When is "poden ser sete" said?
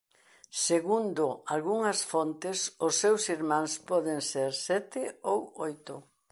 3.89-5.01